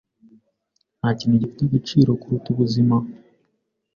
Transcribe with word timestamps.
Ntakintu 0.99 1.39
gifite 1.41 1.61
agaciro 1.65 2.09
kuruta 2.21 2.47
ubuzima. 2.53 2.95